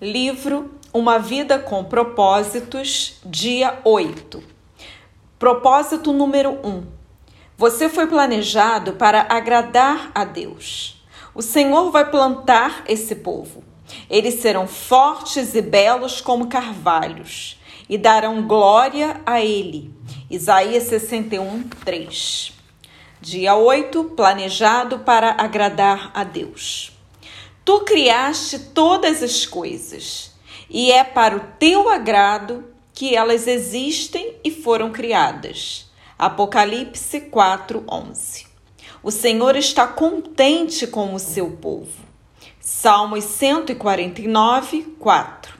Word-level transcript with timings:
Livro 0.00 0.78
Uma 0.94 1.18
Vida 1.18 1.58
com 1.58 1.82
Propósitos, 1.82 3.16
dia 3.26 3.80
8. 3.82 4.40
Propósito 5.36 6.12
número 6.12 6.52
1. 6.62 6.86
Você 7.56 7.88
foi 7.88 8.06
planejado 8.06 8.92
para 8.92 9.26
agradar 9.28 10.12
a 10.14 10.24
Deus. 10.24 11.02
O 11.34 11.42
Senhor 11.42 11.90
vai 11.90 12.08
plantar 12.08 12.84
esse 12.86 13.16
povo. 13.16 13.64
Eles 14.08 14.34
serão 14.34 14.68
fortes 14.68 15.56
e 15.56 15.60
belos 15.60 16.20
como 16.20 16.46
carvalhos 16.46 17.58
e 17.88 17.98
darão 17.98 18.46
glória 18.46 19.20
a 19.26 19.40
Ele. 19.40 19.92
Isaías 20.30 20.84
61, 20.84 21.64
3. 21.84 22.52
Dia 23.20 23.56
8. 23.56 24.04
Planejado 24.04 25.00
para 25.00 25.32
agradar 25.32 26.12
a 26.14 26.22
Deus. 26.22 26.96
Tu 27.68 27.80
criaste 27.80 28.58
todas 28.58 29.22
as 29.22 29.44
coisas, 29.44 30.32
e 30.70 30.90
é 30.90 31.04
para 31.04 31.36
o 31.36 31.40
teu 31.58 31.90
agrado 31.90 32.64
que 32.94 33.14
elas 33.14 33.46
existem 33.46 34.36
e 34.42 34.50
foram 34.50 34.90
criadas. 34.90 35.84
Apocalipse 36.18 37.20
4:11. 37.30 38.46
O 39.02 39.10
Senhor 39.10 39.54
está 39.54 39.86
contente 39.86 40.86
com 40.86 41.12
o 41.12 41.18
seu 41.18 41.58
povo. 41.58 41.92
Salmos 42.58 43.24
149, 43.24 44.94
4. 44.98 45.58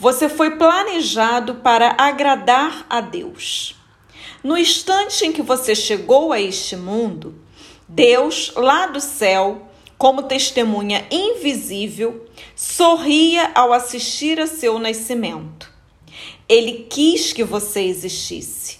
Você 0.00 0.28
foi 0.28 0.56
planejado 0.56 1.54
para 1.62 1.94
agradar 1.96 2.84
a 2.90 3.00
Deus. 3.00 3.76
No 4.42 4.58
instante 4.58 5.26
em 5.26 5.32
que 5.32 5.42
você 5.42 5.76
chegou 5.76 6.32
a 6.32 6.40
este 6.40 6.74
mundo, 6.74 7.40
Deus, 7.88 8.52
lá 8.56 8.88
do 8.88 9.00
céu, 9.00 9.69
como 10.00 10.22
testemunha 10.22 11.06
invisível, 11.10 12.26
sorria 12.56 13.50
ao 13.54 13.70
assistir 13.70 14.40
a 14.40 14.46
seu 14.46 14.78
nascimento. 14.78 15.70
Ele 16.48 16.86
quis 16.88 17.34
que 17.34 17.44
você 17.44 17.82
existisse 17.82 18.78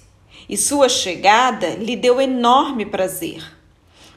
e 0.48 0.56
sua 0.56 0.88
chegada 0.88 1.74
lhe 1.74 1.94
deu 1.94 2.22
enorme 2.22 2.86
prazer. 2.86 3.44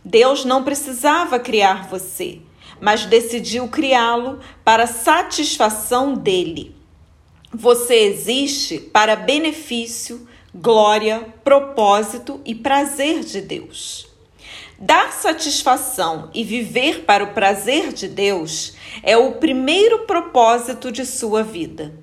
Deus 0.01 0.45
não 0.45 0.63
precisava 0.63 1.37
criar 1.41 1.89
você, 1.89 2.39
mas 2.79 3.05
decidiu 3.05 3.67
criá-lo 3.67 4.39
para 4.63 4.87
satisfação 4.87 6.13
dele. 6.13 6.73
Você 7.53 7.95
existe 7.95 8.79
para 8.79 9.17
benefício, 9.17 10.25
glória, 10.55 11.33
propósito 11.43 12.39
e 12.45 12.55
prazer 12.55 13.25
de 13.25 13.41
Deus. 13.41 14.12
Dar 14.79 15.13
satisfação 15.13 16.29
e 16.33 16.43
viver 16.43 17.03
para 17.05 17.23
o 17.23 17.33
prazer 17.33 17.93
de 17.93 18.07
Deus 18.07 18.73
é 19.03 19.15
o 19.15 19.33
primeiro 19.33 19.99
propósito 19.99 20.91
de 20.91 21.05
sua 21.05 21.43
vida. 21.43 21.93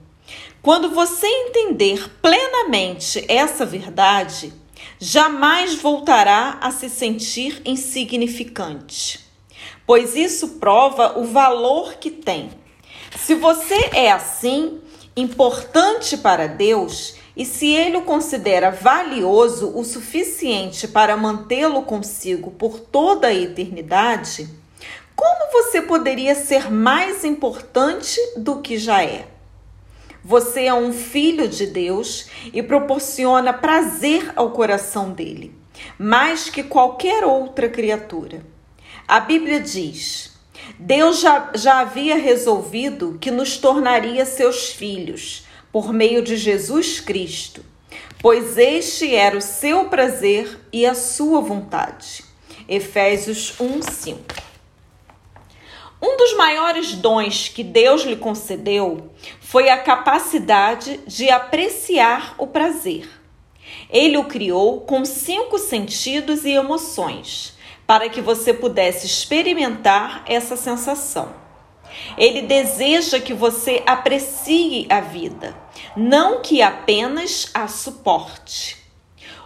Quando 0.62 0.90
você 0.90 1.26
entender 1.26 2.10
plenamente 2.20 3.24
essa 3.28 3.66
verdade, 3.66 4.52
jamais 4.98 5.74
voltará 5.74 6.58
a 6.60 6.70
se 6.70 6.88
sentir 6.88 7.60
insignificante, 7.64 9.20
pois 9.86 10.14
isso 10.14 10.58
prova 10.60 11.18
o 11.18 11.24
valor 11.24 11.94
que 11.94 12.10
tem. 12.10 12.50
Se 13.16 13.34
você 13.34 13.90
é 13.94 14.12
assim, 14.12 14.80
importante 15.16 16.16
para 16.16 16.46
Deus, 16.46 17.16
e 17.40 17.44
se 17.46 17.72
ele 17.72 17.96
o 17.96 18.02
considera 18.02 18.70
valioso 18.70 19.72
o 19.74 19.82
suficiente 19.82 20.86
para 20.86 21.16
mantê-lo 21.16 21.80
consigo 21.84 22.50
por 22.50 22.78
toda 22.78 23.28
a 23.28 23.34
eternidade, 23.34 24.46
como 25.16 25.50
você 25.50 25.80
poderia 25.80 26.34
ser 26.34 26.70
mais 26.70 27.24
importante 27.24 28.20
do 28.36 28.60
que 28.60 28.76
já 28.76 29.02
é? 29.02 29.26
Você 30.22 30.66
é 30.66 30.74
um 30.74 30.92
filho 30.92 31.48
de 31.48 31.66
Deus 31.66 32.26
e 32.52 32.62
proporciona 32.62 33.54
prazer 33.54 34.34
ao 34.36 34.50
coração 34.50 35.10
dele, 35.10 35.54
mais 35.98 36.50
que 36.50 36.62
qualquer 36.62 37.24
outra 37.24 37.70
criatura. 37.70 38.44
A 39.08 39.18
Bíblia 39.18 39.60
diz: 39.60 40.38
Deus 40.78 41.20
já, 41.20 41.52
já 41.54 41.80
havia 41.80 42.16
resolvido 42.16 43.16
que 43.18 43.30
nos 43.30 43.56
tornaria 43.56 44.26
seus 44.26 44.74
filhos 44.74 45.48
por 45.72 45.92
meio 45.92 46.22
de 46.22 46.36
Jesus 46.36 47.00
Cristo, 47.00 47.64
pois 48.20 48.58
este 48.58 49.14
era 49.14 49.36
o 49.36 49.40
seu 49.40 49.86
prazer 49.86 50.58
e 50.72 50.84
a 50.84 50.94
sua 50.94 51.40
vontade. 51.40 52.24
Efésios 52.68 53.54
1, 53.60 53.82
5. 53.82 54.20
Um 56.02 56.16
dos 56.16 56.34
maiores 56.34 56.94
dons 56.94 57.48
que 57.48 57.62
Deus 57.62 58.02
lhe 58.02 58.16
concedeu 58.16 59.10
foi 59.40 59.68
a 59.68 59.76
capacidade 59.76 60.98
de 61.06 61.28
apreciar 61.28 62.34
o 62.38 62.46
prazer. 62.46 63.08
Ele 63.90 64.16
o 64.16 64.24
criou 64.24 64.80
com 64.80 65.04
cinco 65.04 65.58
sentidos 65.58 66.44
e 66.44 66.50
emoções, 66.50 67.54
para 67.86 68.08
que 68.08 68.20
você 68.20 68.54
pudesse 68.54 69.06
experimentar 69.06 70.24
essa 70.26 70.56
sensação. 70.56 71.34
Ele 72.16 72.42
deseja 72.42 73.20
que 73.20 73.32
você 73.32 73.82
aprecie 73.86 74.86
a 74.88 75.00
vida, 75.00 75.56
não 75.96 76.40
que 76.42 76.62
apenas 76.62 77.50
a 77.54 77.68
suporte. 77.68 78.76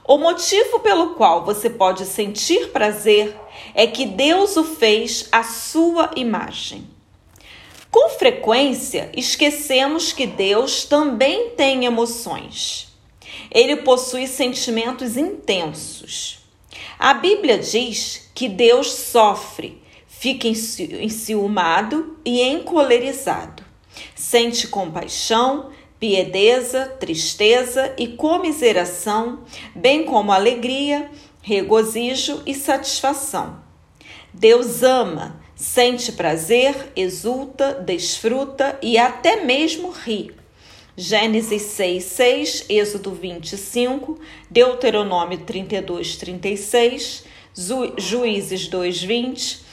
O 0.07 0.19
motivo 0.19 0.81
pelo 0.81 1.15
qual 1.15 1.45
você 1.45 1.71
pode 1.71 2.05
sentir 2.05 2.71
prazer 2.71 3.35
é 3.75 3.87
que 3.87 4.05
Deus 4.05 4.57
o 4.57 4.65
fez 4.65 5.29
à 5.33 5.43
sua 5.43 6.11
imagem. 6.15 6.87
Com 7.91 8.11
frequência, 8.11 9.11
esquecemos 9.17 10.13
que 10.13 10.27
Deus 10.27 10.85
também 10.85 11.51
tem 11.51 11.85
emoções. 11.85 12.89
Ele 13.51 13.77
possui 13.77 14.27
sentimentos 14.27 15.17
intensos. 15.17 16.41
A 16.99 17.15
Bíblia 17.15 17.57
diz 17.57 18.31
que 18.35 18.49
Deus 18.49 18.93
sofre 18.93 19.81
fica 20.25 20.49
enciumado 20.49 22.17
e 22.25 22.41
encolerizado. 22.41 23.63
Sente 24.15 24.67
compaixão, 24.69 25.69
piedeza, 26.01 26.87
tristeza 26.99 27.93
e 27.99 28.09
comiseração, 28.09 29.41
bem 29.75 30.07
como 30.07 30.33
alegria, 30.33 31.11
regozijo 31.43 32.43
e 32.47 32.55
satisfação. 32.55 33.63
Deus 34.33 34.83
ama, 34.83 35.43
sente 35.55 36.11
prazer, 36.13 36.91
exulta, 36.97 37.75
desfruta 37.75 38.79
e 38.81 38.97
até 38.97 39.45
mesmo 39.45 39.91
ri. 39.91 40.35
Gênesis 40.97 41.61
6, 41.61 42.03
6, 42.03 42.65
Êxodo 42.71 43.13
25, 43.13 44.19
Deuteronômio 44.51 45.41
32, 45.41 46.17
36, 46.17 47.25
Juízes 47.99 48.69
2, 48.69 49.03
20, 49.03 49.64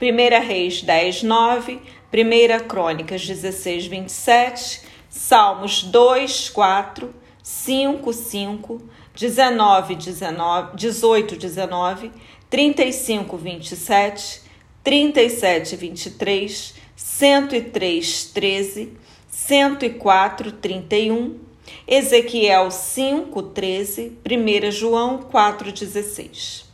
1 0.00 0.46
Reis 0.46 0.80
10, 0.82 1.24
9, 1.24 1.78
1 2.10 2.66
Crônicas 2.66 3.20
16, 3.20 3.86
27, 3.86 4.80
Salmos 5.10 5.82
2, 5.82 6.48
4, 6.48 7.14
5, 7.42 8.12
5, 8.12 8.80
19, 9.14 9.94
19, 9.96 10.76
18, 10.76 11.36
19, 11.36 12.12
35, 12.48 13.36
27, 13.36 14.42
37, 14.82 15.76
23, 15.76 16.74
103, 16.96 18.24
13, 18.32 18.92
104, 19.28 20.52
31, 20.52 21.38
Ezequiel 21.86 22.70
5, 22.70 23.42
13, 23.42 24.18
1 24.24 24.70
João 24.70 25.18
4, 25.18 25.70
16. 25.70 26.69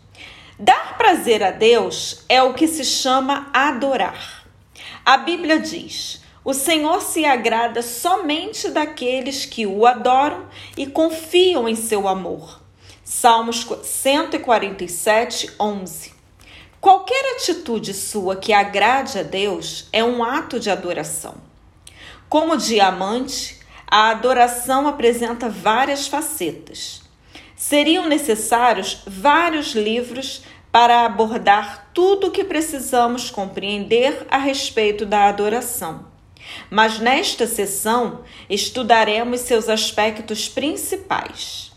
Dar 0.59 0.97
prazer 0.97 1.43
a 1.43 1.51
Deus 1.51 2.25
é 2.31 2.43
o 2.43 2.55
que 2.55 2.67
se 2.67 2.83
chama 2.83 3.51
adorar. 3.53 4.47
A 5.05 5.19
Bíblia 5.19 5.61
diz: 5.61 6.23
o 6.43 6.55
Senhor 6.55 7.03
se 7.03 7.27
agrada 7.27 7.83
somente 7.83 8.71
daqueles 8.71 9.45
que 9.45 9.67
o 9.67 9.85
adoram 9.85 10.47
e 10.75 10.87
confiam 10.87 11.69
em 11.69 11.77
seu 11.77 12.09
amor. 12.09 12.63
Salmos 13.05 13.67
147, 13.83 15.53
11. 15.61 16.15
Qualquer 16.81 17.37
atitude 17.37 17.93
sua 17.93 18.35
que 18.35 18.55
agrade 18.55 19.19
a 19.19 19.23
Deus 19.23 19.89
é 19.93 20.03
um 20.03 20.25
ato 20.25 20.59
de 20.59 20.71
adoração. 20.71 21.35
Como 22.31 22.57
diamante, 22.57 23.61
a 23.87 24.09
adoração 24.09 24.89
apresenta 24.89 25.51
várias 25.51 26.09
facetas. 26.09 27.06
Seriam 27.57 28.07
necessários 28.07 29.03
vários 29.07 29.75
livros 29.75 30.43
para 30.71 31.07
abordar 31.07 31.91
tudo 31.95 32.27
o 32.27 32.31
que 32.31 32.45
precisamos 32.45 33.31
compreender 33.31 34.27
a 34.31 34.37
respeito 34.37 35.07
da 35.07 35.25
adoração. 35.25 36.05
Mas 36.71 36.99
nesta 36.99 37.47
sessão 37.47 38.21
estudaremos 38.49 39.41
seus 39.41 39.71
aspectos 39.71 40.51
principais. 40.51 41.73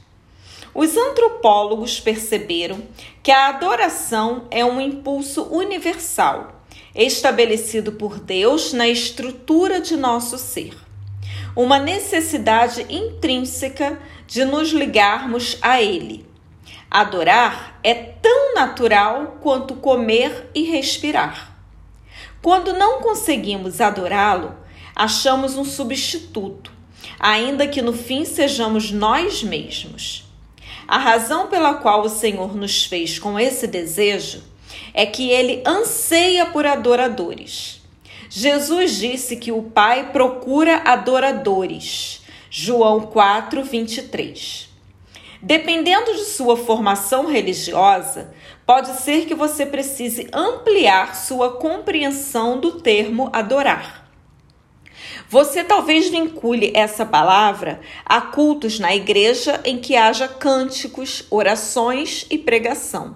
Os 0.76 0.98
antropólogos 0.98 2.00
perceberam 2.00 2.84
que 3.24 3.32
a 3.32 3.48
adoração 3.48 4.48
é 4.52 4.64
um 4.66 4.82
impulso 4.82 5.44
universal 5.44 6.62
estabelecido 6.94 7.94
por 7.94 8.20
Deus 8.20 8.74
na 8.74 8.88
estrutura 8.88 9.80
de 9.80 9.96
nosso 9.96 10.38
ser. 10.38 10.74
Uma 11.56 11.80
necessidade 11.80 12.86
intrínseca 12.90 14.00
de 14.30 14.46
nos 14.46 14.70
ligarmos 14.70 15.58
a 15.60 15.82
Ele. 15.82 16.26
Adorar 16.90 17.80
é 17.84 17.96
tão 17.96 18.54
natural 18.54 19.40
quanto 19.42 19.76
comer 19.76 20.50
e 20.54 20.64
respirar. 20.64 21.58
Quando 22.42 22.72
não 22.74 23.02
conseguimos 23.02 23.82
adorá-lo, 23.82 24.56
achamos 24.96 25.58
um 25.58 25.66
substituto, 25.66 26.72
ainda 27.20 27.68
que 27.68 27.82
no 27.82 27.92
fim 27.92 28.24
sejamos 28.24 28.92
nós 28.92 29.44
mesmos. 29.44 30.26
A 30.88 30.98
razão 30.98 31.48
pela 31.48 31.76
qual 31.76 32.04
o 32.04 32.10
Senhor 32.10 32.56
nos 32.56 32.86
fez 32.86 33.18
com 33.18 33.40
esse 33.40 33.66
desejo 33.66 34.44
é 34.94 35.06
que 35.06 35.30
ele 35.32 35.64
anseia 35.66 36.46
por 36.46 36.66
adoradores. 36.66 37.82
Jesus 38.30 38.98
disse 38.98 39.36
que 39.38 39.52
o 39.52 39.64
Pai 39.64 40.12
procura 40.12 40.78
adoradores. 40.86 42.19
João 42.52 43.02
4, 43.02 43.64
23. 43.64 44.70
Dependendo 45.40 46.16
de 46.16 46.26
sua 46.26 46.58
formação 46.58 47.28
religiosa, 47.28 48.34
pode 48.66 48.90
ser 49.02 49.28
que 49.28 49.36
você 49.36 49.68
precise 49.68 50.28
ampliar 50.34 51.16
sua 51.16 51.58
compreensão 51.58 52.60
do 52.60 52.82
termo 52.82 53.30
adorar. 53.32 54.10
Você 55.30 55.64
talvez 55.64 56.10
vincule 56.10 56.72
essa 56.74 57.06
palavra 57.06 57.82
a 58.04 58.20
cultos 58.20 58.80
na 58.80 58.96
igreja 58.96 59.62
em 59.64 59.78
que 59.78 59.96
haja 59.96 60.28
cânticos, 60.28 61.26
orações 61.30 62.26
e 62.32 62.38
pregação. 62.40 63.16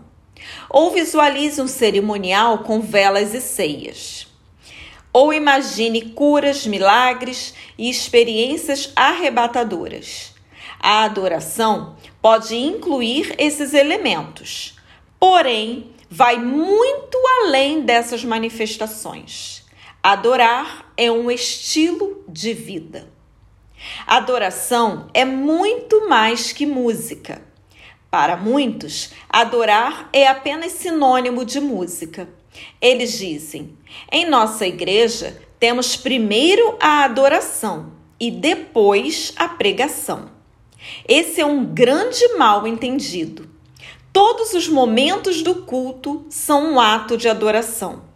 Ou 0.69 0.91
visualize 0.91 1.59
um 1.59 1.67
cerimonial 1.67 2.59
com 2.59 2.79
velas 2.79 3.33
e 3.33 3.41
ceias. 3.41 4.27
Ou 5.13 5.31
imagine 5.31 6.01
curas, 6.01 6.65
milagres 6.65 7.53
e 7.77 7.89
experiências 7.89 8.91
arrebatadoras. 8.95 10.33
A 10.79 11.03
adoração 11.03 11.95
pode 12.21 12.55
incluir 12.55 13.35
esses 13.37 13.73
elementos, 13.73 14.75
porém, 15.19 15.91
vai 16.09 16.37
muito 16.37 17.17
além 17.41 17.83
dessas 17.83 18.25
manifestações. 18.25 19.63
Adorar 20.01 20.91
é 20.97 21.09
um 21.09 21.31
estilo 21.31 22.25
de 22.27 22.53
vida. 22.53 23.07
Adoração 24.05 25.07
é 25.13 25.23
muito 25.23 26.09
mais 26.09 26.51
que 26.51 26.65
música. 26.65 27.41
Para 28.11 28.35
muitos, 28.37 29.11
adorar 29.29 30.09
é 30.13 30.27
apenas 30.27 30.73
sinônimo 30.73 31.45
de 31.45 31.59
música. 31.59 32.27
Eles 32.81 33.17
dizem: 33.17 33.77
em 34.11 34.29
nossa 34.29 34.65
igreja 34.65 35.41
temos 35.59 35.95
primeiro 35.95 36.77
a 36.79 37.03
adoração 37.03 37.93
e 38.19 38.29
depois 38.29 39.33
a 39.35 39.47
pregação. 39.47 40.31
Esse 41.07 41.39
é 41.39 41.45
um 41.45 41.65
grande 41.65 42.35
mal 42.37 42.67
entendido. 42.67 43.49
Todos 44.11 44.53
os 44.53 44.67
momentos 44.67 45.41
do 45.41 45.63
culto 45.63 46.25
são 46.29 46.73
um 46.73 46.79
ato 46.79 47.17
de 47.17 47.27
adoração 47.27 48.13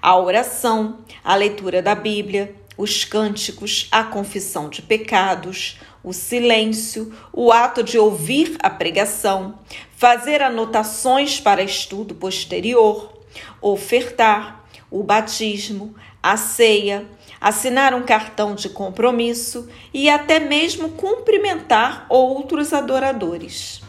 a 0.00 0.16
oração, 0.16 0.98
a 1.24 1.34
leitura 1.34 1.82
da 1.82 1.94
Bíblia, 1.94 2.54
os 2.76 3.04
cânticos, 3.04 3.88
a 3.90 4.04
confissão 4.04 4.68
de 4.68 4.82
pecados, 4.82 5.78
o 6.02 6.12
silêncio, 6.12 7.12
o 7.32 7.50
ato 7.50 7.82
de 7.82 7.98
ouvir 7.98 8.56
a 8.60 8.70
pregação, 8.70 9.58
fazer 9.96 10.42
anotações 10.42 11.40
para 11.40 11.62
estudo 11.62 12.14
posterior, 12.14 13.17
ofertar, 13.60 14.64
o 14.90 15.02
batismo, 15.02 15.94
a 16.22 16.36
ceia, 16.36 17.06
assinar 17.40 17.94
um 17.94 18.02
cartão 18.02 18.54
de 18.54 18.68
compromisso 18.68 19.68
e 19.92 20.08
até 20.08 20.38
mesmo 20.40 20.90
cumprimentar 20.90 22.06
outros 22.08 22.72
adoradores. 22.72 23.82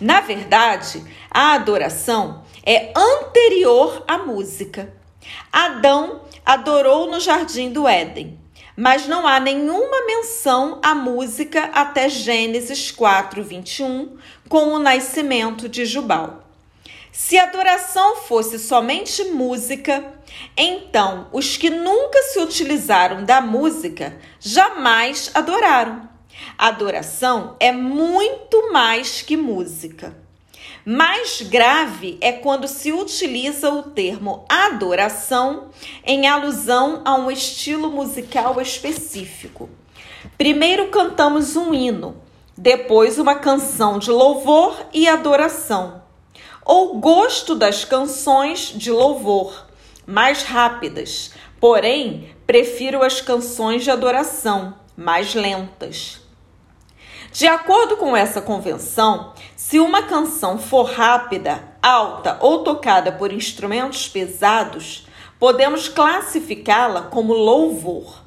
Na 0.00 0.20
verdade, 0.20 1.04
a 1.30 1.54
adoração 1.54 2.42
é 2.64 2.92
anterior 2.96 4.04
à 4.06 4.18
música 4.18 4.96
Adão 5.52 6.22
adorou 6.44 7.10
no 7.10 7.20
jardim 7.20 7.70
do 7.70 7.86
Éden, 7.86 8.38
mas 8.76 9.06
não 9.06 9.26
há 9.26 9.40
nenhuma 9.40 10.06
menção 10.06 10.80
à 10.82 10.94
música 10.94 11.64
até 11.74 12.08
Gênesis 12.08 12.90
4, 12.90 13.42
21, 13.42 14.16
com 14.48 14.68
o 14.68 14.78
nascimento 14.78 15.68
de 15.68 15.84
Jubal. 15.84 16.47
Se 17.12 17.38
adoração 17.38 18.16
fosse 18.16 18.58
somente 18.58 19.24
música, 19.24 20.14
então 20.56 21.28
os 21.32 21.56
que 21.56 21.70
nunca 21.70 22.22
se 22.24 22.38
utilizaram 22.38 23.24
da 23.24 23.40
música 23.40 24.18
jamais 24.38 25.30
adoraram. 25.34 26.08
Adoração 26.56 27.56
é 27.58 27.72
muito 27.72 28.72
mais 28.72 29.22
que 29.22 29.36
música. 29.36 30.16
Mais 30.84 31.42
grave 31.42 32.18
é 32.20 32.32
quando 32.32 32.68
se 32.68 32.92
utiliza 32.92 33.70
o 33.70 33.82
termo 33.82 34.44
adoração 34.48 35.70
em 36.04 36.26
alusão 36.26 37.02
a 37.04 37.14
um 37.14 37.30
estilo 37.30 37.90
musical 37.90 38.60
específico. 38.60 39.68
Primeiro 40.36 40.88
cantamos 40.88 41.56
um 41.56 41.74
hino, 41.74 42.16
depois 42.56 43.18
uma 43.18 43.34
canção 43.34 43.98
de 43.98 44.10
louvor 44.10 44.76
e 44.92 45.08
adoração. 45.08 46.07
Ou 46.70 46.98
gosto 46.98 47.54
das 47.54 47.82
canções 47.82 48.74
de 48.76 48.90
louvor, 48.90 49.66
mais 50.06 50.42
rápidas, 50.42 51.30
porém 51.58 52.36
prefiro 52.46 53.02
as 53.02 53.22
canções 53.22 53.84
de 53.84 53.90
adoração, 53.90 54.74
mais 54.94 55.34
lentas. 55.34 56.20
De 57.32 57.46
acordo 57.46 57.96
com 57.96 58.14
essa 58.14 58.42
convenção, 58.42 59.32
se 59.56 59.80
uma 59.80 60.02
canção 60.02 60.58
for 60.58 60.90
rápida, 60.90 61.64
alta 61.82 62.36
ou 62.38 62.62
tocada 62.62 63.12
por 63.12 63.32
instrumentos 63.32 64.06
pesados, 64.06 65.06
podemos 65.38 65.88
classificá-la 65.88 67.00
como 67.00 67.32
louvor. 67.32 68.22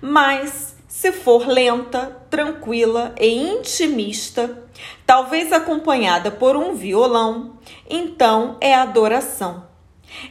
Mas 0.00 0.74
se 0.88 1.12
for 1.12 1.46
lenta, 1.46 2.16
tranquila 2.30 3.14
e 3.20 3.28
intimista, 3.28 4.64
talvez 5.04 5.52
acompanhada 5.52 6.30
por 6.30 6.56
um 6.56 6.74
violão, 6.74 7.58
então 7.88 8.56
é 8.60 8.74
adoração. 8.74 9.64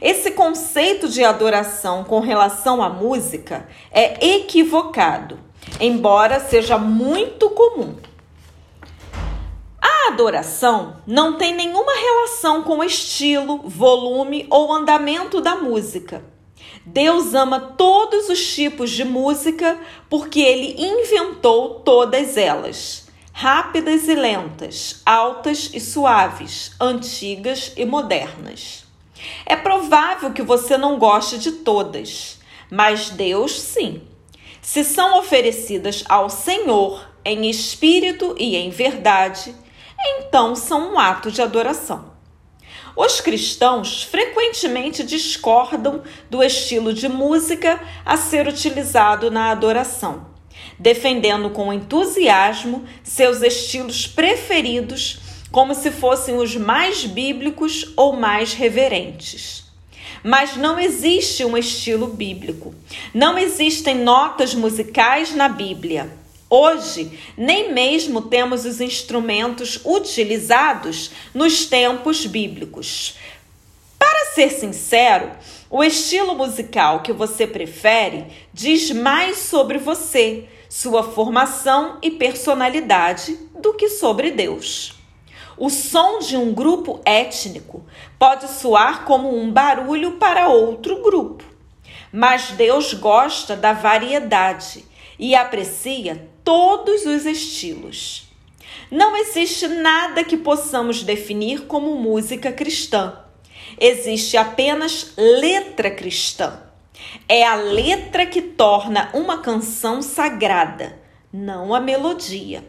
Esse 0.00 0.30
conceito 0.30 1.08
de 1.08 1.22
adoração 1.22 2.04
com 2.04 2.20
relação 2.20 2.82
à 2.82 2.88
música 2.88 3.68
é 3.90 4.34
equivocado 4.36 5.44
embora 5.80 6.40
seja 6.40 6.78
muito 6.78 7.50
comum. 7.50 7.94
A 9.80 10.12
adoração 10.12 10.96
não 11.06 11.36
tem 11.36 11.54
nenhuma 11.54 11.92
relação 11.92 12.62
com 12.62 12.78
o 12.78 12.84
estilo, 12.84 13.68
volume 13.68 14.46
ou 14.50 14.72
andamento 14.72 15.40
da 15.40 15.56
música. 15.56 16.24
Deus 16.86 17.34
ama 17.34 17.60
todos 17.60 18.28
os 18.28 18.54
tipos 18.54 18.90
de 18.90 19.04
música 19.04 19.78
porque 20.08 20.40
ele 20.40 20.74
inventou 20.78 21.80
todas 21.80 22.36
elas. 22.36 23.03
Rápidas 23.36 24.06
e 24.06 24.14
lentas, 24.14 25.02
altas 25.04 25.68
e 25.74 25.80
suaves, 25.80 26.70
antigas 26.80 27.72
e 27.76 27.84
modernas. 27.84 28.84
É 29.44 29.56
provável 29.56 30.32
que 30.32 30.40
você 30.40 30.78
não 30.78 31.00
goste 31.00 31.36
de 31.40 31.50
todas, 31.50 32.38
mas 32.70 33.10
Deus 33.10 33.60
sim. 33.60 34.02
Se 34.62 34.84
são 34.84 35.18
oferecidas 35.18 36.04
ao 36.08 36.30
Senhor 36.30 37.08
em 37.24 37.50
espírito 37.50 38.36
e 38.38 38.54
em 38.54 38.70
verdade, 38.70 39.52
então 40.06 40.54
são 40.54 40.92
um 40.92 40.98
ato 40.98 41.28
de 41.28 41.42
adoração. 41.42 42.12
Os 42.96 43.20
cristãos 43.20 44.04
frequentemente 44.04 45.02
discordam 45.02 46.04
do 46.30 46.40
estilo 46.40 46.94
de 46.94 47.08
música 47.08 47.82
a 48.06 48.16
ser 48.16 48.46
utilizado 48.46 49.28
na 49.28 49.50
adoração, 49.50 50.33
defendendo 50.78 51.50
com 51.50 51.72
entusiasmo 51.72 52.84
seus 53.02 53.42
estilos 53.42 54.06
preferidos 54.06 55.18
como 55.54 55.72
se 55.72 55.92
fossem 55.92 56.36
os 56.36 56.56
mais 56.56 57.04
bíblicos 57.04 57.92
ou 57.96 58.14
mais 58.14 58.52
reverentes. 58.54 59.64
Mas 60.20 60.56
não 60.56 60.80
existe 60.80 61.44
um 61.44 61.56
estilo 61.56 62.08
bíblico. 62.08 62.74
Não 63.14 63.38
existem 63.38 63.94
notas 63.94 64.52
musicais 64.52 65.32
na 65.32 65.48
Bíblia. 65.48 66.10
Hoje, 66.50 67.18
nem 67.36 67.72
mesmo 67.72 68.22
temos 68.22 68.64
os 68.64 68.80
instrumentos 68.80 69.80
utilizados 69.84 71.10
nos 71.32 71.66
tempos 71.66 72.26
bíblicos. 72.26 73.14
Para 73.98 74.32
ser 74.34 74.50
sincero, 74.50 75.30
o 75.70 75.84
estilo 75.84 76.34
musical 76.34 77.00
que 77.00 77.12
você 77.12 77.46
prefere 77.46 78.26
diz 78.52 78.90
mais 78.90 79.38
sobre 79.38 79.78
você, 79.78 80.48
sua 80.74 81.04
formação 81.04 81.98
e 82.02 82.10
personalidade 82.10 83.38
do 83.60 83.74
que 83.74 83.88
sobre 83.88 84.32
Deus. 84.32 84.94
O 85.56 85.70
som 85.70 86.18
de 86.18 86.36
um 86.36 86.52
grupo 86.52 87.00
étnico 87.04 87.86
pode 88.18 88.50
soar 88.50 89.04
como 89.04 89.38
um 89.38 89.52
barulho 89.52 90.16
para 90.16 90.48
outro 90.48 91.00
grupo. 91.00 91.44
Mas 92.12 92.50
Deus 92.50 92.92
gosta 92.92 93.54
da 93.54 93.72
variedade 93.72 94.84
e 95.16 95.36
aprecia 95.36 96.28
todos 96.42 97.06
os 97.06 97.24
estilos. 97.24 98.28
Não 98.90 99.16
existe 99.16 99.68
nada 99.68 100.24
que 100.24 100.36
possamos 100.36 101.04
definir 101.04 101.66
como 101.66 101.94
música 101.94 102.50
cristã. 102.50 103.16
Existe 103.78 104.36
apenas 104.36 105.12
letra 105.16 105.92
cristã. 105.92 106.64
É 107.28 107.44
a 107.44 107.54
letra 107.54 108.26
que 108.26 108.42
torna 108.42 109.10
uma 109.14 109.38
canção 109.38 110.02
sagrada, 110.02 110.98
não 111.32 111.74
a 111.74 111.80
melodia. 111.80 112.64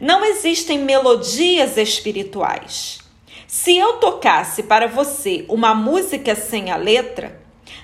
Não 0.00 0.24
existem 0.24 0.78
melodias 0.78 1.76
espirituais. 1.76 2.98
Se 3.46 3.76
eu 3.76 3.94
tocasse 3.94 4.64
para 4.64 4.88
você 4.88 5.44
uma 5.48 5.74
música 5.74 6.34
sem 6.34 6.70
a 6.70 6.76
letra, 6.76 7.40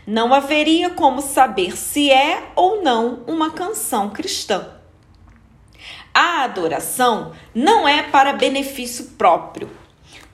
não 0.07 0.35
haveria 0.35 0.91
como 0.91 1.23
saber 1.23 1.77
se 1.77 2.11
é 2.11 2.51
ou 2.57 2.83
não 2.83 3.23
uma 3.27 3.51
canção 3.51 4.11
cristã. 4.11 4.69
A 6.13 6.43
adoração 6.43 7.33
não 7.55 7.87
é 7.89 8.03
para 8.03 8.33
benefício 8.33 9.13
próprio. 9.17 9.71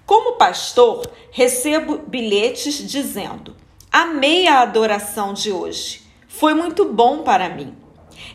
Como 0.05 0.37
pastor, 0.37 1.09
recebo 1.31 1.99
bilhetes 1.99 2.77
dizendo: 2.89 3.55
Amei 3.91 4.47
a 4.47 4.61
adoração 4.61 5.33
de 5.33 5.51
hoje. 5.51 6.03
Foi 6.29 6.53
muito 6.53 6.85
bom 6.85 7.23
para 7.23 7.49
mim. 7.49 7.75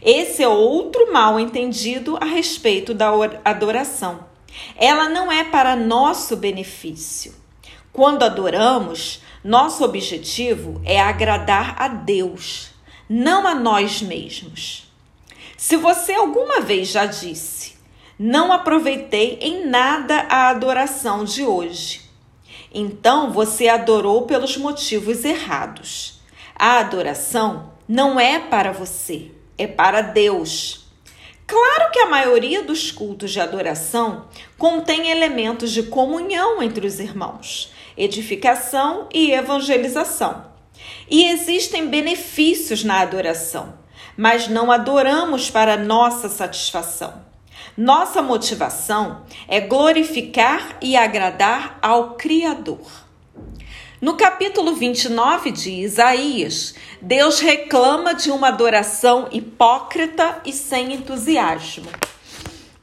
Esse 0.01 0.41
é 0.41 0.47
outro 0.47 1.13
mal 1.13 1.39
entendido 1.39 2.17
a 2.19 2.25
respeito 2.25 2.93
da 2.93 3.11
adoração. 3.45 4.25
Ela 4.75 5.07
não 5.09 5.31
é 5.31 5.43
para 5.43 5.75
nosso 5.75 6.35
benefício. 6.35 7.35
Quando 7.91 8.23
adoramos, 8.23 9.21
nosso 9.43 9.83
objetivo 9.83 10.81
é 10.83 10.99
agradar 10.99 11.75
a 11.77 11.87
Deus, 11.87 12.71
não 13.07 13.45
a 13.45 13.53
nós 13.53 14.01
mesmos. 14.01 14.91
Se 15.55 15.77
você 15.77 16.13
alguma 16.13 16.61
vez 16.61 16.87
já 16.87 17.05
disse, 17.05 17.77
não 18.17 18.51
aproveitei 18.51 19.37
em 19.41 19.67
nada 19.67 20.25
a 20.29 20.49
adoração 20.49 21.23
de 21.23 21.43
hoje, 21.43 22.02
então 22.73 23.31
você 23.31 23.67
adorou 23.67 24.23
pelos 24.23 24.57
motivos 24.57 25.23
errados. 25.23 26.21
A 26.55 26.79
adoração 26.79 27.71
não 27.87 28.19
é 28.19 28.39
para 28.39 28.71
você 28.71 29.31
é 29.57 29.67
para 29.67 30.01
Deus. 30.01 30.85
Claro 31.45 31.91
que 31.91 31.99
a 31.99 32.09
maioria 32.09 32.63
dos 32.63 32.91
cultos 32.91 33.31
de 33.31 33.39
adoração 33.39 34.27
contém 34.57 35.09
elementos 35.09 35.71
de 35.71 35.83
comunhão 35.83 36.61
entre 36.61 36.87
os 36.87 36.99
irmãos, 36.99 37.71
edificação 37.97 39.07
e 39.13 39.31
evangelização. 39.31 40.45
E 41.09 41.25
existem 41.25 41.87
benefícios 41.87 42.83
na 42.83 43.01
adoração, 43.01 43.77
mas 44.17 44.47
não 44.47 44.71
adoramos 44.71 45.49
para 45.49 45.77
nossa 45.77 46.29
satisfação. 46.29 47.32
Nossa 47.75 48.21
motivação 48.21 49.23
é 49.47 49.59
glorificar 49.59 50.77
e 50.79 50.95
agradar 50.95 51.79
ao 51.81 52.13
Criador. 52.13 52.85
No 53.99 54.15
capítulo 54.15 54.75
29 54.75 55.49
de 55.49 55.71
Isaías, 55.71 56.75
Deus 57.01 57.39
reclama 57.39 58.13
de 58.13 58.29
uma 58.29 58.49
adoração 58.49 59.27
hipócrita 59.31 60.39
e 60.45 60.53
sem 60.53 60.93
entusiasmo. 60.93 61.89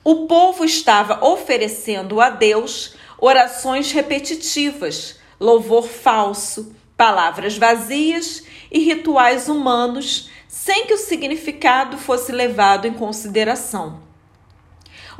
O 0.02 0.26
povo 0.26 0.64
estava 0.64 1.24
oferecendo 1.24 2.20
a 2.20 2.28
Deus 2.28 2.96
orações 3.16 3.92
repetitivas, 3.92 5.20
louvor 5.38 5.86
falso, 5.86 6.74
palavras 6.96 7.56
vazias 7.56 8.42
e 8.72 8.80
rituais 8.80 9.48
humanos, 9.48 10.28
sem 10.48 10.84
que 10.86 10.94
o 10.94 10.98
significado 10.98 11.96
fosse 11.96 12.32
levado 12.32 12.88
em 12.88 12.92
consideração. 12.92 14.09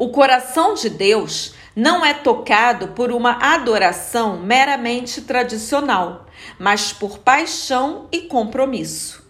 O 0.01 0.09
coração 0.09 0.73
de 0.73 0.89
Deus 0.89 1.53
não 1.77 2.03
é 2.03 2.15
tocado 2.15 2.89
por 2.89 3.13
uma 3.13 3.33
adoração 3.33 4.41
meramente 4.41 5.21
tradicional, 5.21 6.25
mas 6.59 6.91
por 6.91 7.19
paixão 7.19 8.09
e 8.11 8.23
compromisso. 8.23 9.23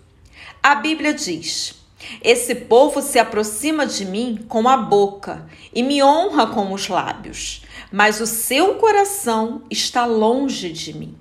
A 0.62 0.77
Bíblia 0.77 1.12
diz: 1.12 1.75
Esse 2.23 2.55
povo 2.55 3.03
se 3.03 3.19
aproxima 3.19 3.85
de 3.85 4.05
mim 4.05 4.45
com 4.49 4.69
a 4.69 4.77
boca 4.77 5.45
e 5.75 5.83
me 5.83 6.00
honra 6.05 6.47
com 6.47 6.73
os 6.73 6.87
lábios, 6.87 7.62
mas 7.91 8.21
o 8.21 8.27
seu 8.27 8.77
coração 8.77 9.62
está 9.69 10.07
longe 10.07 10.71
de 10.71 10.97
mim. 10.97 11.19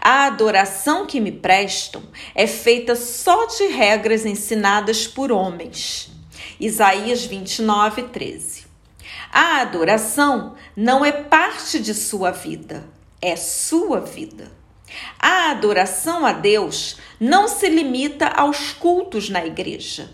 A 0.00 0.26
adoração 0.26 1.06
que 1.06 1.18
me 1.18 1.32
prestam 1.32 2.04
é 2.36 2.46
feita 2.46 2.94
só 2.94 3.46
de 3.46 3.66
regras 3.66 4.24
ensinadas 4.24 5.08
por 5.08 5.32
homens. 5.32 6.08
Isaías 6.60 7.24
29, 7.24 8.02
13. 8.02 8.59
A 9.32 9.60
adoração 9.60 10.56
não 10.74 11.04
é 11.04 11.12
parte 11.12 11.78
de 11.78 11.94
sua 11.94 12.32
vida, 12.32 12.84
é 13.22 13.36
sua 13.36 14.00
vida. 14.00 14.50
A 15.20 15.52
adoração 15.52 16.26
a 16.26 16.32
Deus 16.32 16.96
não 17.20 17.46
se 17.46 17.68
limita 17.68 18.26
aos 18.26 18.72
cultos 18.72 19.28
na 19.28 19.46
igreja, 19.46 20.10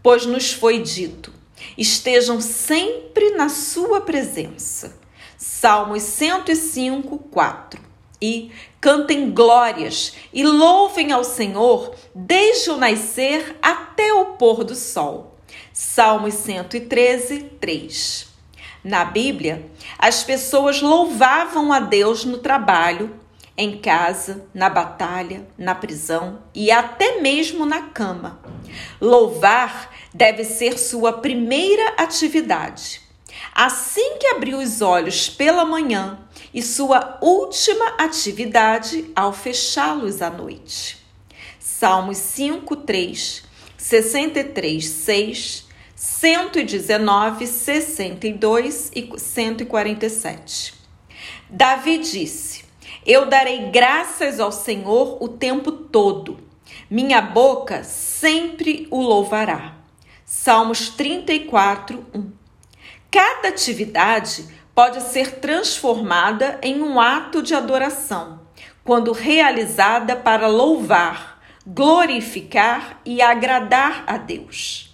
pois 0.00 0.26
nos 0.26 0.52
foi 0.52 0.80
dito: 0.80 1.32
estejam 1.76 2.40
sempre 2.40 3.30
na 3.30 3.48
sua 3.48 4.00
presença. 4.00 4.96
Salmos 5.36 6.04
105, 6.04 7.18
4. 7.18 7.84
E 8.22 8.52
cantem 8.80 9.30
glórias 9.30 10.14
e 10.32 10.44
louvem 10.44 11.10
ao 11.10 11.24
Senhor 11.24 11.94
desde 12.14 12.70
o 12.70 12.76
nascer 12.76 13.56
até 13.60 14.14
o 14.14 14.36
pôr 14.36 14.62
do 14.62 14.74
sol. 14.74 15.36
Salmos 15.72 16.34
113, 16.34 17.40
3. 17.60 18.25
Na 18.86 19.04
Bíblia, 19.04 19.68
as 19.98 20.22
pessoas 20.22 20.80
louvavam 20.80 21.72
a 21.72 21.80
Deus 21.80 22.24
no 22.24 22.38
trabalho, 22.38 23.18
em 23.58 23.78
casa, 23.78 24.46
na 24.54 24.70
batalha, 24.70 25.44
na 25.58 25.74
prisão 25.74 26.44
e 26.54 26.70
até 26.70 27.20
mesmo 27.20 27.66
na 27.66 27.82
cama. 27.88 28.40
Louvar 29.00 29.92
deve 30.14 30.44
ser 30.44 30.78
sua 30.78 31.14
primeira 31.14 31.94
atividade. 31.96 33.00
Assim 33.52 34.18
que 34.20 34.28
abrir 34.28 34.54
os 34.54 34.80
olhos 34.80 35.28
pela 35.28 35.64
manhã 35.64 36.20
e 36.54 36.62
sua 36.62 37.18
última 37.20 37.88
atividade 37.98 39.10
ao 39.16 39.32
fechá-los 39.32 40.22
à 40.22 40.30
noite. 40.30 41.04
Salmos 41.58 42.18
5, 42.18 42.76
3, 42.76 43.42
63, 43.76 44.86
6 44.86 45.65
119, 45.96 47.46
62 47.46 48.90
e 48.94 49.18
147. 49.18 50.74
Davi 51.48 51.96
disse: 51.96 52.66
Eu 53.06 53.24
darei 53.24 53.70
graças 53.70 54.38
ao 54.38 54.52
Senhor 54.52 55.16
o 55.22 55.26
tempo 55.26 55.72
todo, 55.72 56.38
minha 56.90 57.22
boca 57.22 57.82
sempre 57.82 58.86
o 58.90 59.00
louvará. 59.00 59.74
Salmos 60.26 60.90
34, 60.90 62.04
1. 62.14 62.30
Cada 63.10 63.48
atividade 63.48 64.46
pode 64.74 65.02
ser 65.02 65.36
transformada 65.36 66.58
em 66.62 66.82
um 66.82 67.00
ato 67.00 67.42
de 67.42 67.54
adoração, 67.54 68.42
quando 68.84 69.12
realizada 69.12 70.14
para 70.14 70.46
louvar, 70.46 71.40
glorificar 71.66 73.00
e 73.02 73.22
agradar 73.22 74.04
a 74.06 74.18
Deus. 74.18 74.85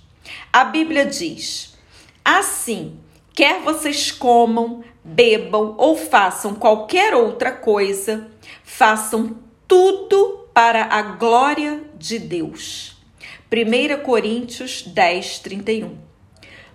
A 0.53 0.65
Bíblia 0.65 1.07
diz: 1.07 1.75
Assim, 2.25 2.99
quer 3.35 3.61
vocês 3.61 4.11
comam, 4.13 4.85
bebam 5.03 5.75
ou 5.79 5.97
façam 5.97 6.55
qualquer 6.55 7.15
outra 7.15 7.51
coisa, 7.51 8.31
façam 8.63 9.39
tudo 9.67 10.49
para 10.55 10.85
a 10.85 11.03
glória 11.03 11.83
de 11.97 12.19
Deus. 12.19 12.97
1 13.51 14.03
Coríntios 14.03 14.83
10, 14.83 15.39
31. 15.41 15.99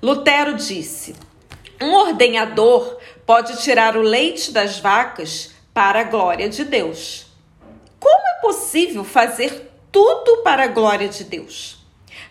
Lutero 0.01 0.55
disse: 0.55 1.15
Um 1.81 1.93
ordenhador 1.93 2.97
pode 3.25 3.61
tirar 3.61 3.97
o 3.97 4.01
leite 4.01 4.51
das 4.51 4.79
vacas 4.79 5.51
para 5.73 6.01
a 6.01 6.03
glória 6.03 6.49
de 6.49 6.63
Deus. 6.63 7.27
Como 7.99 8.27
é 8.27 8.41
possível 8.41 9.03
fazer 9.03 9.71
tudo 9.91 10.43
para 10.43 10.65
a 10.65 10.67
glória 10.67 11.07
de 11.07 11.23
Deus? 11.23 11.76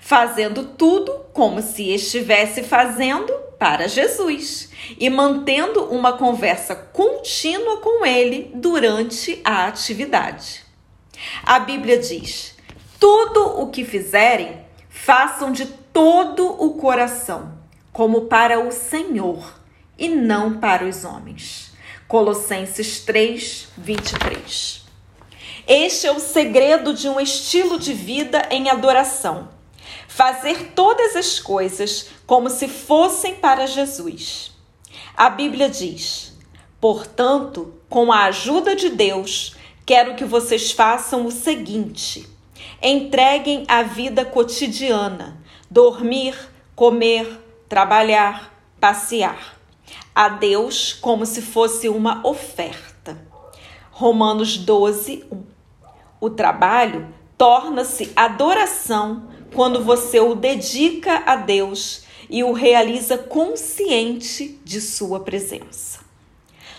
Fazendo 0.07 0.63
tudo 0.63 1.13
como 1.33 1.61
se 1.61 1.93
estivesse 1.93 2.63
fazendo 2.63 3.33
para 3.59 3.89
Jesus 3.89 4.71
e 5.01 5.11
mantendo 5.11 5.83
uma 5.87 6.13
conversa 6.13 6.77
contínua 6.77 7.79
com 7.79 8.07
ele 8.07 8.53
durante 8.55 9.41
a 9.45 9.67
atividade. 9.67 10.63
A 11.43 11.59
Bíblia 11.59 11.99
diz: 11.99 12.55
tudo 13.01 13.61
o 13.61 13.69
que 13.69 13.85
fizerem, 13.85 14.65
façam 14.89 15.51
de 15.51 15.67
todo 15.67 16.47
o 16.65 16.75
coração, 16.75 17.59
como 17.93 18.27
para 18.27 18.61
o 18.61 18.71
Senhor 18.71 19.59
e 19.99 20.09
não 20.09 20.61
para 20.61 20.85
os 20.85 21.05
homens. 21.05 21.73
Colossenses 22.07 23.01
3, 23.01 23.71
23. 23.77 24.87
Este 25.67 26.07
é 26.07 26.13
o 26.13 26.21
segredo 26.21 26.95
de 26.95 27.09
um 27.09 27.19
estilo 27.19 27.77
de 27.77 27.93
vida 27.93 28.47
em 28.53 28.71
adoração. 28.71 29.56
Fazer 30.09 30.73
todas 30.75 31.17
as 31.17 31.39
coisas 31.39 32.09
como 32.27 32.49
se 32.49 32.69
fossem 32.69 33.37
para 33.37 33.67
Jesus. 33.67 34.53
A 35.17 35.31
Bíblia 35.31 35.69
diz: 35.69 36.37
Portanto, 36.81 37.75
com 37.89 38.13
a 38.13 38.25
ajuda 38.25 38.77
de 38.77 38.91
Deus, 38.91 39.57
quero 39.85 40.15
que 40.15 40.25
vocês 40.25 40.73
façam 40.73 41.27
o 41.27 41.31
seguinte: 41.31 42.29
entreguem 42.83 43.65
a 43.69 43.83
vida 43.83 44.25
cotidiana, 44.25 45.41
dormir, 45.71 46.37
comer, 46.75 47.41
trabalhar, 47.69 48.53
passear, 48.81 49.57
a 50.15 50.29
Deus 50.29 50.93
como 50.93 51.25
se 51.25 51.43
fosse 51.43 51.89
uma 51.89 52.27
oferta. 52.27 53.19
Romanos 53.91 54.59
12, 54.59 55.25
1. 55.33 55.43
O 56.21 56.31
trabalho 56.31 57.15
torna-se 57.39 58.13
adoração 58.15 59.29
quando 59.57 59.83
você 59.83 60.21
o 60.21 60.35
dedica 60.35 61.23
a 61.25 61.35
Deus 61.35 62.03
e 62.29 62.45
o 62.45 62.53
realiza 62.53 63.17
consciente 63.17 64.61
de 64.63 64.83
sua 64.83 65.21
presença. 65.21 66.01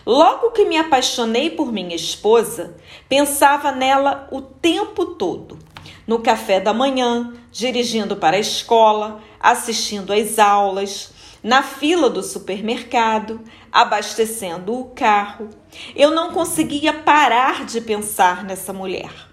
Logo 0.05 0.51
que 0.51 0.63
me 0.63 0.77
apaixonei 0.77 1.49
por 1.49 1.73
minha 1.73 1.95
esposa, 1.95 2.77
pensava 3.09 3.71
nela 3.71 4.29
o 4.31 4.41
tempo 4.41 5.07
todo. 5.07 5.57
No 6.05 6.19
café 6.19 6.59
da 6.59 6.71
manhã, 6.71 7.33
dirigindo 7.51 8.15
para 8.15 8.37
a 8.37 8.39
escola, 8.39 9.21
assistindo 9.39 10.13
às 10.13 10.37
aulas, 10.37 11.11
na 11.41 11.63
fila 11.63 12.11
do 12.11 12.21
supermercado, 12.21 13.41
abastecendo 13.71 14.79
o 14.79 14.85
carro. 14.91 15.49
Eu 15.95 16.11
não 16.11 16.31
conseguia 16.31 16.93
parar 16.93 17.65
de 17.65 17.81
pensar 17.81 18.43
nessa 18.43 18.71
mulher. 18.71 19.26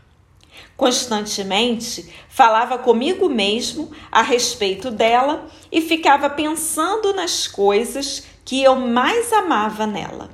Constantemente 0.77 2.13
falava 2.29 2.79
comigo 2.79 3.29
mesmo 3.29 3.93
a 4.11 4.23
respeito 4.23 4.91
dela 4.91 5.47
e 5.71 5.81
ficava 5.81 6.29
pensando 6.29 7.13
nas 7.15 7.47
coisas 7.47 8.25
que 8.45 8.63
eu 8.63 8.75
mais 8.75 9.33
amava 9.33 9.87
nela. 9.87 10.31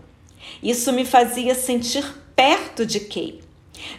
Isso 0.63 0.93
me 0.93 1.05
fazia 1.05 1.55
sentir 1.55 2.05
perto 2.35 2.87
de 2.87 3.01
Kay, 3.01 3.43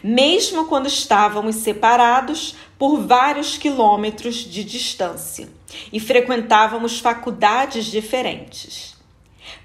mesmo 0.04 0.66
quando 0.66 0.88
estávamos 0.88 1.58
separados 1.58 2.56
por 2.78 2.98
vários 3.06 3.58
quilômetros 3.58 4.38
de 4.38 4.64
distância 4.64 5.48
e 5.94 6.00
frequentávamos 6.00 7.00
faculdades 7.00 7.86
diferentes. 7.86 8.96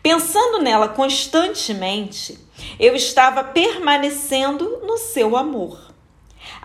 Pensando 0.03 0.61
nela 0.61 0.89
constantemente, 0.89 2.39
eu 2.79 2.95
estava 2.95 3.43
permanecendo 3.43 4.83
no 4.85 4.99
seu 4.99 5.37
amor. 5.37 5.86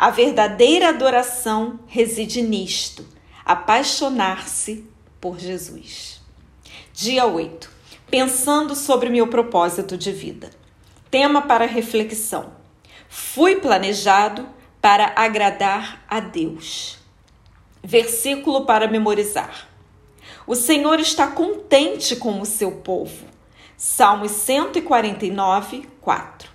A 0.01 0.09
verdadeira 0.09 0.89
adoração 0.89 1.79
reside 1.85 2.41
nisto: 2.41 3.05
apaixonar-se 3.45 4.83
por 5.21 5.37
Jesus. 5.37 6.19
Dia 6.91 7.27
8. 7.27 7.69
Pensando 8.09 8.73
sobre 8.75 9.11
meu 9.11 9.27
propósito 9.27 9.95
de 9.95 10.11
vida. 10.11 10.49
Tema 11.11 11.43
para 11.43 11.67
reflexão: 11.67 12.51
Fui 13.07 13.57
planejado 13.57 14.49
para 14.81 15.13
agradar 15.15 16.03
a 16.09 16.19
Deus. 16.19 16.97
Versículo 17.83 18.65
para 18.65 18.87
memorizar. 18.87 19.69
O 20.47 20.55
Senhor 20.55 20.99
está 20.99 21.27
contente 21.27 22.15
com 22.15 22.41
o 22.41 22.45
seu 22.47 22.71
povo. 22.71 23.23
Salmos 23.77 24.31
149, 24.31 25.87
4. 26.01 26.49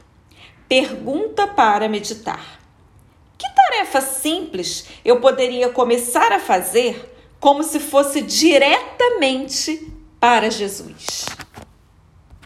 Pergunta 0.68 1.46
para 1.46 1.88
meditar. 1.88 2.65
Tarefa 3.68 4.00
simples 4.00 4.86
eu 5.04 5.20
poderia 5.20 5.68
começar 5.70 6.30
a 6.30 6.38
fazer 6.38 7.12
como 7.40 7.64
se 7.64 7.80
fosse 7.80 8.22
diretamente 8.22 9.92
para 10.20 10.50
Jesus? 10.50 11.26